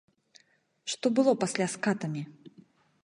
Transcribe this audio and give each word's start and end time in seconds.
Што 0.93 1.05
было 1.19 1.31
пасля 1.43 1.65
з 1.75 1.85
катамі? 1.89 2.21